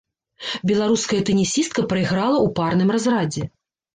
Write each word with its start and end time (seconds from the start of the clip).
Беларуская 0.71 1.19
тэнісістка 1.29 1.83
прайграла 1.91 2.39
ў 2.39 2.47
парным 2.61 2.89
разрадзе. 2.95 3.43